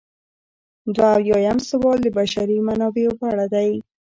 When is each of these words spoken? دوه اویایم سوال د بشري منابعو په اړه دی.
دوه 0.95 1.07
اویایم 1.19 1.59
سوال 1.69 1.97
د 2.03 2.07
بشري 2.17 2.57
منابعو 2.67 3.17
په 3.19 3.25
اړه 3.31 3.45
دی. 3.53 3.71